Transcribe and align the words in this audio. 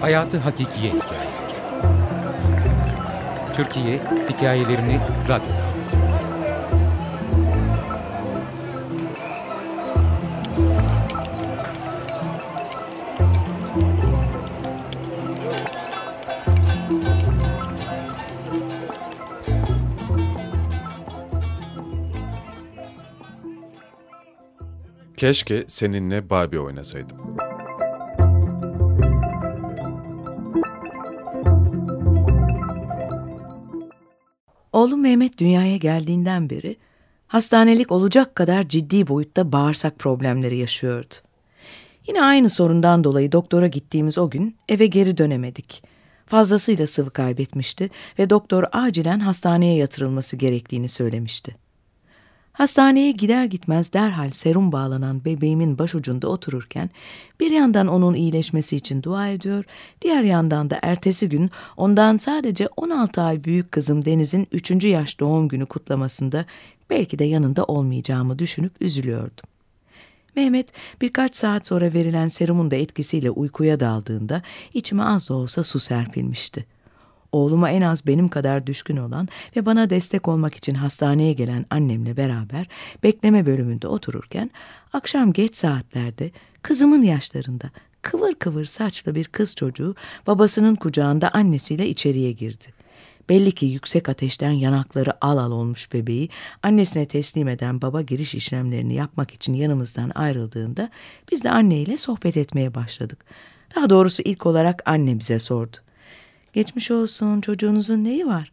Hayatı 0.00 0.38
Hakikiye 0.38 0.92
Hikayeleri 0.92 1.28
Türkiye 3.52 4.00
hikayelerini 4.28 5.00
radyoda. 5.28 5.68
Keşke 25.16 25.64
seninle 25.68 26.30
Barbie 26.30 26.58
oynasaydım. 26.58 27.27
Oğlum 34.72 35.00
Mehmet 35.00 35.38
dünyaya 35.38 35.76
geldiğinden 35.76 36.50
beri 36.50 36.76
hastanelik 37.26 37.92
olacak 37.92 38.34
kadar 38.34 38.68
ciddi 38.68 39.08
boyutta 39.08 39.52
bağırsak 39.52 39.98
problemleri 39.98 40.56
yaşıyordu. 40.56 41.14
Yine 42.06 42.22
aynı 42.22 42.50
sorundan 42.50 43.04
dolayı 43.04 43.32
doktora 43.32 43.66
gittiğimiz 43.66 44.18
o 44.18 44.30
gün 44.30 44.56
eve 44.68 44.86
geri 44.86 45.18
dönemedik. 45.18 45.82
Fazlasıyla 46.26 46.86
sıvı 46.86 47.10
kaybetmişti 47.10 47.90
ve 48.18 48.30
doktor 48.30 48.64
acilen 48.72 49.20
hastaneye 49.20 49.76
yatırılması 49.76 50.36
gerektiğini 50.36 50.88
söylemişti. 50.88 51.67
Hastaneye 52.58 53.10
gider 53.10 53.44
gitmez 53.44 53.92
derhal 53.92 54.30
serum 54.30 54.72
bağlanan 54.72 55.24
bebeğimin 55.24 55.78
başucunda 55.78 56.28
otururken 56.28 56.90
bir 57.40 57.50
yandan 57.50 57.86
onun 57.86 58.14
iyileşmesi 58.14 58.76
için 58.76 59.02
dua 59.02 59.28
ediyor, 59.28 59.64
diğer 60.02 60.22
yandan 60.22 60.70
da 60.70 60.78
ertesi 60.82 61.28
gün 61.28 61.50
ondan 61.76 62.16
sadece 62.16 62.68
16 62.76 63.22
ay 63.22 63.44
büyük 63.44 63.72
kızım 63.72 64.04
Deniz'in 64.04 64.48
3. 64.52 64.84
yaş 64.84 65.20
doğum 65.20 65.48
günü 65.48 65.66
kutlamasında 65.66 66.44
belki 66.90 67.18
de 67.18 67.24
yanında 67.24 67.64
olmayacağımı 67.64 68.38
düşünüp 68.38 68.72
üzülüyordum. 68.80 69.44
Mehmet 70.36 70.68
birkaç 71.00 71.36
saat 71.36 71.66
sonra 71.66 71.92
verilen 71.92 72.28
serumun 72.28 72.70
da 72.70 72.76
etkisiyle 72.76 73.30
uykuya 73.30 73.80
daldığında 73.80 74.42
içime 74.74 75.02
az 75.02 75.28
da 75.28 75.34
olsa 75.34 75.62
su 75.64 75.80
serpilmişti. 75.80 76.66
Oğluma 77.32 77.70
en 77.70 77.82
az 77.82 78.06
benim 78.06 78.28
kadar 78.28 78.66
düşkün 78.66 78.96
olan 78.96 79.28
ve 79.56 79.66
bana 79.66 79.90
destek 79.90 80.28
olmak 80.28 80.54
için 80.54 80.74
hastaneye 80.74 81.32
gelen 81.32 81.66
annemle 81.70 82.16
beraber 82.16 82.66
bekleme 83.02 83.46
bölümünde 83.46 83.88
otururken 83.88 84.50
akşam 84.92 85.32
geç 85.32 85.56
saatlerde 85.56 86.30
kızımın 86.62 87.02
yaşlarında 87.02 87.70
kıvır 88.02 88.34
kıvır 88.34 88.64
saçlı 88.64 89.14
bir 89.14 89.24
kız 89.24 89.54
çocuğu 89.54 89.94
babasının 90.26 90.74
kucağında 90.74 91.30
annesiyle 91.30 91.88
içeriye 91.88 92.32
girdi. 92.32 92.78
Belli 93.28 93.52
ki 93.52 93.66
yüksek 93.66 94.08
ateşten 94.08 94.50
yanakları 94.50 95.24
al 95.24 95.38
al 95.38 95.52
olmuş 95.52 95.92
bebeği 95.92 96.28
annesine 96.62 97.08
teslim 97.08 97.48
eden 97.48 97.82
baba 97.82 98.02
giriş 98.02 98.34
işlemlerini 98.34 98.94
yapmak 98.94 99.30
için 99.30 99.54
yanımızdan 99.54 100.10
ayrıldığında 100.14 100.90
biz 101.32 101.44
de 101.44 101.50
anneyle 101.50 101.98
sohbet 101.98 102.36
etmeye 102.36 102.74
başladık. 102.74 103.24
Daha 103.76 103.90
doğrusu 103.90 104.22
ilk 104.22 104.46
olarak 104.46 104.82
anne 104.86 105.18
bize 105.18 105.38
sordu. 105.38 105.76
Geçmiş 106.52 106.90
olsun 106.90 107.40
çocuğunuzun 107.40 108.04
neyi 108.04 108.26
var? 108.26 108.52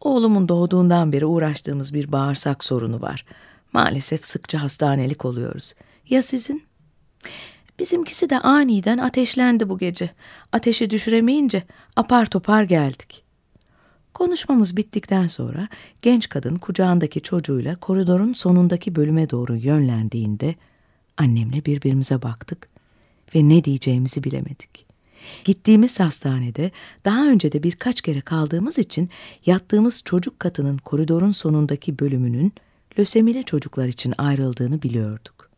Oğlumun 0.00 0.48
doğduğundan 0.48 1.12
beri 1.12 1.26
uğraştığımız 1.26 1.94
bir 1.94 2.12
bağırsak 2.12 2.64
sorunu 2.64 3.00
var. 3.00 3.24
Maalesef 3.72 4.26
sıkça 4.26 4.62
hastanelik 4.62 5.24
oluyoruz. 5.24 5.74
Ya 6.08 6.22
sizin? 6.22 6.62
Bizimkisi 7.78 8.30
de 8.30 8.38
aniden 8.38 8.98
ateşlendi 8.98 9.68
bu 9.68 9.78
gece. 9.78 10.10
Ateşi 10.52 10.90
düşüremeyince 10.90 11.62
apar 11.96 12.26
topar 12.26 12.62
geldik. 12.62 13.24
Konuşmamız 14.14 14.76
bittikten 14.76 15.26
sonra 15.26 15.68
genç 16.02 16.28
kadın 16.28 16.56
kucağındaki 16.56 17.20
çocuğuyla 17.20 17.76
koridorun 17.76 18.32
sonundaki 18.32 18.96
bölüme 18.96 19.30
doğru 19.30 19.56
yönlendiğinde 19.56 20.54
annemle 21.16 21.64
birbirimize 21.64 22.22
baktık 22.22 22.68
ve 23.34 23.48
ne 23.48 23.64
diyeceğimizi 23.64 24.24
bilemedik. 24.24 24.83
Gittiğimiz 25.44 26.00
hastanede 26.00 26.70
daha 27.04 27.26
önce 27.28 27.52
de 27.52 27.62
birkaç 27.62 28.00
kere 28.00 28.20
kaldığımız 28.20 28.78
için 28.78 29.10
yattığımız 29.46 30.02
çocuk 30.04 30.40
katının 30.40 30.78
koridorun 30.78 31.32
sonundaki 31.32 31.98
bölümünün 31.98 32.52
lösemili 32.98 33.44
çocuklar 33.44 33.88
için 33.88 34.14
ayrıldığını 34.18 34.82
biliyorduk. 34.82 35.50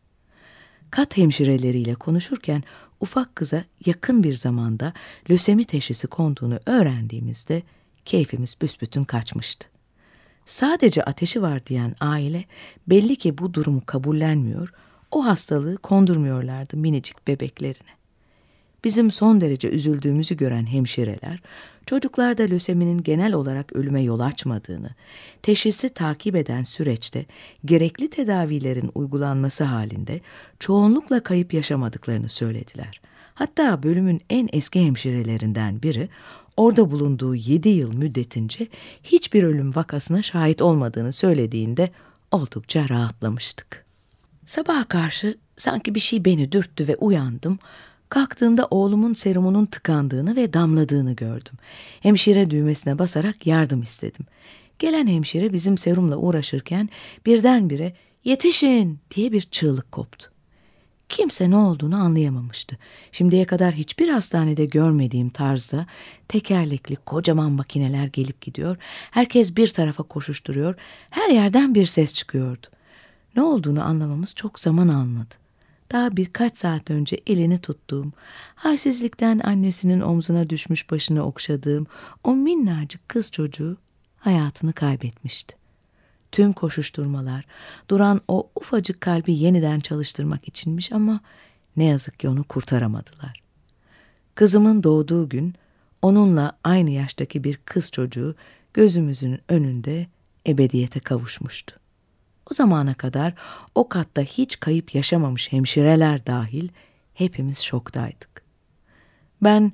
Kat 0.90 1.16
hemşireleriyle 1.16 1.94
konuşurken 1.94 2.62
ufak 3.00 3.36
kıza 3.36 3.64
yakın 3.86 4.22
bir 4.22 4.34
zamanda 4.34 4.92
lösemi 5.30 5.64
teşhisi 5.64 6.06
konduğunu 6.06 6.58
öğrendiğimizde 6.66 7.62
keyfimiz 8.04 8.56
büsbütün 8.62 9.04
kaçmıştı. 9.04 9.68
Sadece 10.46 11.02
ateşi 11.02 11.42
var 11.42 11.66
diyen 11.66 11.94
aile 12.00 12.44
belli 12.86 13.16
ki 13.16 13.38
bu 13.38 13.54
durumu 13.54 13.86
kabullenmiyor, 13.86 14.72
o 15.10 15.26
hastalığı 15.26 15.76
kondurmuyorlardı 15.76 16.76
minicik 16.76 17.26
bebeklerine. 17.26 17.96
Bizim 18.86 19.10
son 19.10 19.40
derece 19.40 19.68
üzüldüğümüzü 19.68 20.36
gören 20.36 20.66
hemşireler, 20.66 21.40
çocuklarda 21.86 22.42
löseminin 22.42 23.02
genel 23.02 23.32
olarak 23.32 23.72
ölüme 23.72 24.02
yol 24.02 24.20
açmadığını, 24.20 24.90
teşhisi 25.42 25.88
takip 25.88 26.36
eden 26.36 26.62
süreçte 26.62 27.26
gerekli 27.64 28.10
tedavilerin 28.10 28.90
uygulanması 28.94 29.64
halinde 29.64 30.20
çoğunlukla 30.60 31.22
kayıp 31.22 31.54
yaşamadıklarını 31.54 32.28
söylediler. 32.28 33.00
Hatta 33.34 33.82
bölümün 33.82 34.20
en 34.30 34.48
eski 34.52 34.80
hemşirelerinden 34.86 35.82
biri, 35.82 36.08
orada 36.56 36.90
bulunduğu 36.90 37.34
yedi 37.34 37.68
yıl 37.68 37.92
müddetince 37.92 38.66
hiçbir 39.02 39.42
ölüm 39.42 39.74
vakasına 39.76 40.22
şahit 40.22 40.62
olmadığını 40.62 41.12
söylediğinde 41.12 41.90
oldukça 42.30 42.88
rahatlamıştık. 42.88 43.84
Sabaha 44.44 44.84
karşı 44.84 45.38
sanki 45.56 45.94
bir 45.94 46.00
şey 46.00 46.24
beni 46.24 46.52
dürttü 46.52 46.88
ve 46.88 46.96
uyandım. 46.96 47.58
Kalktığımda 48.08 48.68
oğlumun 48.70 49.14
serumunun 49.14 49.66
tıkandığını 49.66 50.36
ve 50.36 50.52
damladığını 50.52 51.12
gördüm. 51.12 51.54
Hemşire 52.00 52.50
düğmesine 52.50 52.98
basarak 52.98 53.46
yardım 53.46 53.82
istedim. 53.82 54.26
Gelen 54.78 55.06
hemşire 55.06 55.52
bizim 55.52 55.78
serumla 55.78 56.16
uğraşırken 56.16 56.88
birdenbire 57.26 57.92
yetişin 58.24 58.98
diye 59.14 59.32
bir 59.32 59.40
çığlık 59.40 59.92
koptu. 59.92 60.30
Kimse 61.08 61.50
ne 61.50 61.56
olduğunu 61.56 61.96
anlayamamıştı. 61.96 62.78
Şimdiye 63.12 63.44
kadar 63.44 63.74
hiçbir 63.74 64.08
hastanede 64.08 64.64
görmediğim 64.64 65.30
tarzda 65.30 65.86
tekerlekli 66.28 66.96
kocaman 66.96 67.52
makineler 67.52 68.06
gelip 68.06 68.40
gidiyor. 68.40 68.76
Herkes 69.10 69.56
bir 69.56 69.68
tarafa 69.68 70.02
koşuşturuyor. 70.02 70.74
Her 71.10 71.30
yerden 71.30 71.74
bir 71.74 71.86
ses 71.86 72.14
çıkıyordu. 72.14 72.66
Ne 73.36 73.42
olduğunu 73.42 73.84
anlamamız 73.84 74.34
çok 74.34 74.60
zaman 74.60 74.88
almadı. 74.88 75.45
Daha 75.92 76.16
birkaç 76.16 76.58
saat 76.58 76.90
önce 76.90 77.20
elini 77.26 77.58
tuttuğum, 77.58 78.12
halsizlikten 78.54 79.38
annesinin 79.44 80.00
omzuna 80.00 80.50
düşmüş 80.50 80.90
başını 80.90 81.22
okşadığım 81.22 81.86
o 82.24 82.34
minnacık 82.34 83.08
kız 83.08 83.30
çocuğu 83.32 83.76
hayatını 84.16 84.72
kaybetmişti. 84.72 85.56
Tüm 86.32 86.52
koşuşturmalar, 86.52 87.44
duran 87.90 88.20
o 88.28 88.50
ufacık 88.54 89.00
kalbi 89.00 89.32
yeniden 89.32 89.80
çalıştırmak 89.80 90.48
içinmiş 90.48 90.92
ama 90.92 91.20
ne 91.76 91.84
yazık 91.84 92.20
ki 92.20 92.28
onu 92.28 92.44
kurtaramadılar. 92.44 93.42
Kızımın 94.34 94.82
doğduğu 94.82 95.28
gün 95.28 95.54
onunla 96.02 96.58
aynı 96.64 96.90
yaştaki 96.90 97.44
bir 97.44 97.56
kız 97.64 97.90
çocuğu 97.90 98.34
gözümüzün 98.74 99.40
önünde 99.48 100.06
ebediyete 100.46 101.00
kavuşmuştu. 101.00 101.85
O 102.50 102.54
zamana 102.54 102.94
kadar 102.94 103.34
o 103.74 103.88
katta 103.88 104.22
hiç 104.22 104.60
kayıp 104.60 104.94
yaşamamış 104.94 105.52
hemşireler 105.52 106.26
dahil 106.26 106.68
hepimiz 107.14 107.58
şoktaydık. 107.58 108.42
Ben 109.42 109.72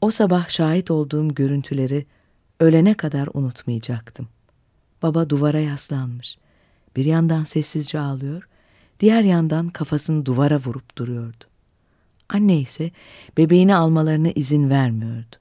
o 0.00 0.10
sabah 0.10 0.48
şahit 0.48 0.90
olduğum 0.90 1.34
görüntüleri 1.34 2.06
ölene 2.60 2.94
kadar 2.94 3.28
unutmayacaktım. 3.34 4.28
Baba 5.02 5.30
duvara 5.30 5.60
yaslanmış. 5.60 6.38
Bir 6.96 7.04
yandan 7.04 7.44
sessizce 7.44 8.00
ağlıyor, 8.00 8.48
diğer 9.00 9.22
yandan 9.22 9.68
kafasını 9.68 10.26
duvara 10.26 10.58
vurup 10.58 10.98
duruyordu. 10.98 11.44
Anne 12.28 12.60
ise 12.60 12.90
bebeğini 13.36 13.74
almalarına 13.74 14.30
izin 14.30 14.70
vermiyordu. 14.70 15.36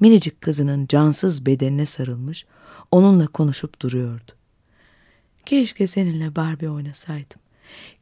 Minicik 0.00 0.40
kızının 0.40 0.86
cansız 0.86 1.46
bedenine 1.46 1.86
sarılmış, 1.86 2.46
onunla 2.90 3.26
konuşup 3.26 3.80
duruyordu. 3.80 4.32
Keşke 5.46 5.86
seninle 5.86 6.36
Barbie 6.36 6.70
oynasaydım. 6.70 7.40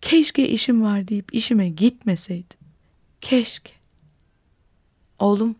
Keşke 0.01 0.49
işim 0.49 0.83
var 0.83 1.09
deyip 1.09 1.35
işime 1.35 1.69
gitmeseydim. 1.69 2.59
Keşke. 3.21 3.73
Oğlum 5.19 5.57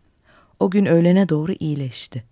o 0.59 0.71
gün 0.71 0.85
öğlene 0.85 1.29
doğru 1.29 1.53
iyileşti. 1.59 2.23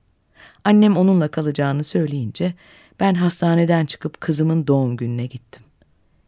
Annem 0.64 0.98
onunla 0.98 1.28
kalacağını 1.32 1.84
söyleyince 1.84 2.54
ben 3.00 3.14
hastaneden 3.14 3.86
çıkıp 3.86 4.22
kızımın 4.22 4.68
doğum 4.68 4.98
gününe 4.98 5.26
gittim. 5.26 5.64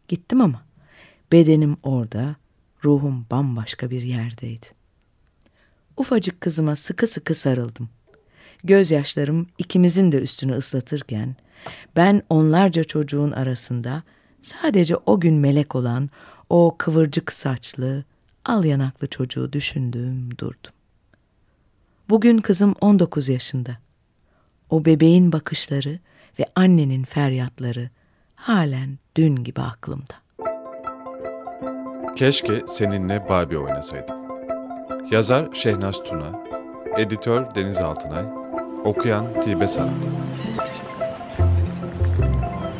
Gittim 0.08 0.40
ama 0.40 0.62
bedenim 1.32 1.76
orada, 1.82 2.36
ruhum 2.84 3.26
bambaşka 3.30 3.90
bir 3.90 4.02
yerdeydi. 4.02 4.66
Ufacık 5.96 6.40
kızıma 6.40 6.76
sıkı 6.76 7.06
sıkı 7.06 7.34
sarıldım. 7.34 7.88
Gözyaşlarım 8.64 9.46
ikimizin 9.58 10.12
de 10.12 10.16
üstünü 10.16 10.52
ıslatırken 10.52 11.36
ben 11.96 12.22
onlarca 12.30 12.84
çocuğun 12.84 13.30
arasında 13.32 14.02
sadece 14.42 14.96
o 15.06 15.20
gün 15.20 15.34
melek 15.34 15.74
olan 15.74 16.10
o 16.48 16.74
kıvırcık 16.78 17.32
saçlı, 17.32 18.04
al 18.44 18.64
yanaklı 18.64 19.06
çocuğu 19.06 19.52
düşündüm, 19.52 20.38
durdum. 20.38 20.72
Bugün 22.08 22.38
kızım 22.38 22.74
19 22.80 23.28
yaşında. 23.28 23.76
O 24.70 24.84
bebeğin 24.84 25.32
bakışları 25.32 25.98
ve 26.38 26.44
annenin 26.54 27.04
feryatları 27.04 27.90
halen 28.34 28.98
dün 29.16 29.36
gibi 29.36 29.60
aklımda. 29.60 30.14
Keşke 32.16 32.62
seninle 32.66 33.28
Barbie 33.28 33.58
oynasaydım. 33.58 34.16
Yazar 35.10 35.52
Şehnaz 35.54 36.04
Tuna, 36.04 36.42
editör 36.98 37.54
Deniz 37.54 37.78
Altınay, 37.78 38.24
okuyan 38.84 39.26
Tilbe 39.44 39.68
Saran. 39.68 39.94